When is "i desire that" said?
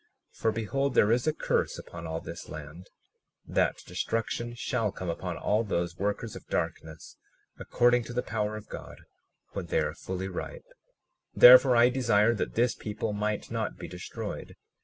11.75-12.55